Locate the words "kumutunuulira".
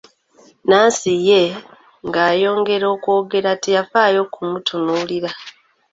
4.33-5.31